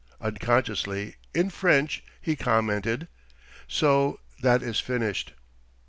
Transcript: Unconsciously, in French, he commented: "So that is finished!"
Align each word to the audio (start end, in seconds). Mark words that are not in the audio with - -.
Unconsciously, 0.19 1.17
in 1.31 1.51
French, 1.51 2.03
he 2.19 2.35
commented: 2.35 3.07
"So 3.67 4.19
that 4.41 4.63
is 4.63 4.79
finished!" 4.79 5.33